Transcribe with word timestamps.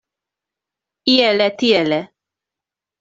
Iele 1.15 1.47
tiele. 1.59 1.99